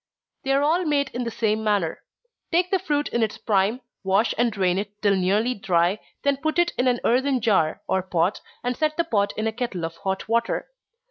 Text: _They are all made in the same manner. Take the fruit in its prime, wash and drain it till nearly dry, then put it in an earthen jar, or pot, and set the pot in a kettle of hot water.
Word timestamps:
_They 0.43 0.51
are 0.51 0.63
all 0.63 0.83
made 0.83 1.09
in 1.13 1.25
the 1.25 1.29
same 1.29 1.63
manner. 1.63 1.99
Take 2.51 2.71
the 2.71 2.79
fruit 2.79 3.07
in 3.09 3.21
its 3.21 3.37
prime, 3.37 3.81
wash 4.03 4.33
and 4.35 4.51
drain 4.51 4.79
it 4.79 4.99
till 5.03 5.15
nearly 5.15 5.53
dry, 5.53 5.99
then 6.23 6.37
put 6.37 6.57
it 6.57 6.71
in 6.75 6.87
an 6.87 6.99
earthen 7.03 7.39
jar, 7.39 7.83
or 7.87 8.01
pot, 8.01 8.41
and 8.63 8.75
set 8.75 8.97
the 8.97 9.03
pot 9.03 9.31
in 9.37 9.45
a 9.45 9.51
kettle 9.53 9.85
of 9.85 9.97
hot 9.97 10.27
water. 10.27 10.69